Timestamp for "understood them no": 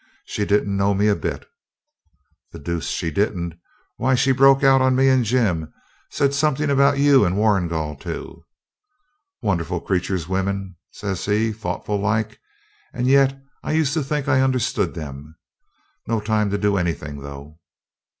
14.41-16.19